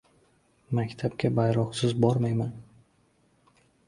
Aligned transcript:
Maktabga 0.77 1.29
bayroqsiz 1.39 1.93
bormayman! 2.05 2.57